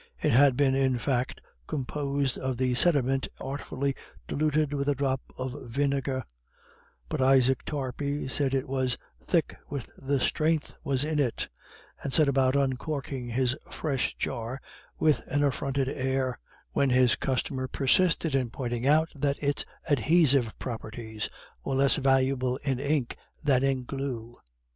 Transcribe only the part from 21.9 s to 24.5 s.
valuable in ink than in glue.